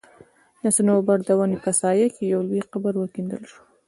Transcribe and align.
د 0.63 0.65
صنوبر 0.75 1.17
د 1.27 1.29
وني 1.39 1.57
په 1.65 1.71
سايه 1.79 2.07
کي 2.15 2.23
يو 2.33 2.41
لوى 2.47 2.61
قبر 2.73 2.93
وکيندل 2.97 3.43
سو 3.51 3.59